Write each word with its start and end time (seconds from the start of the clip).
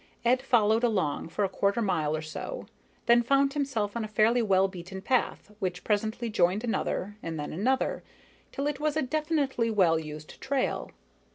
Ed 0.25 0.41
followed 0.41 0.83
along 0.83 1.29
for 1.29 1.43
a 1.43 1.47
quarter 1.49 1.79
mile 1.79 2.15
or 2.17 2.23
so, 2.23 2.65
then 3.05 3.21
found 3.21 3.53
himself 3.53 3.95
on 3.95 4.03
a 4.03 4.07
fairly 4.07 4.41
well 4.41 4.67
beaten 4.67 4.99
path, 4.99 5.51
which 5.59 5.83
presently 5.83 6.27
joined 6.27 6.63
another, 6.63 7.17
and 7.21 7.39
then 7.39 7.53
another, 7.53 8.01
till 8.51 8.65
it 8.65 8.79
was 8.79 8.97
a 8.97 9.03
definitely 9.03 9.69
well 9.69 9.99
used 9.99 10.41
trail. 10.41 10.89